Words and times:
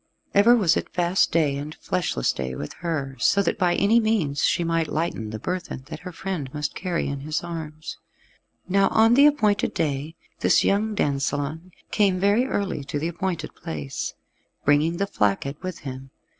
Ever 0.33 0.55
was 0.55 0.75
it 0.75 0.89
fast 0.89 1.31
day 1.31 1.55
and 1.57 1.75
fleshless 1.75 2.33
day 2.33 2.55
with 2.55 2.73
her, 2.81 3.15
so 3.19 3.43
that 3.43 3.59
by 3.59 3.75
any 3.75 3.99
means 3.99 4.43
she 4.43 4.63
might 4.63 4.87
lighten 4.87 5.29
the 5.29 5.37
burthen 5.37 5.83
that 5.89 5.99
her 5.99 6.11
friend 6.11 6.51
must 6.55 6.73
carry 6.73 7.07
in 7.07 7.19
his 7.19 7.43
arms. 7.43 7.99
Now 8.67 8.87
on 8.87 9.13
the 9.13 9.27
appointed 9.27 9.75
day 9.75 10.15
this 10.39 10.63
young 10.63 10.95
dansellon 10.95 11.69
came 11.91 12.19
very 12.19 12.45
early 12.47 12.83
to 12.85 12.97
the 12.97 13.09
appointed 13.09 13.53
place, 13.53 14.15
bringing 14.65 14.97
the 14.97 15.05
flacket 15.05 15.61
with 15.61 15.81
him. 15.81 16.09